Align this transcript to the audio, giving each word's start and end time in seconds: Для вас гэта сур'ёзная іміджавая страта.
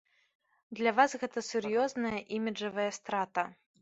Для 0.79 0.93
вас 0.99 1.11
гэта 1.23 1.43
сур'ёзная 1.49 2.19
іміджавая 2.39 2.91
страта. 3.01 3.45